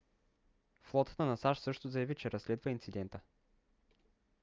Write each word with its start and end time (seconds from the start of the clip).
флотата 0.81 1.25
на 1.25 1.37
сащ 1.37 1.59
също 1.63 1.89
заяви 1.89 2.15
че 2.15 2.31
разследва 2.31 2.71
инцидента 2.71 3.19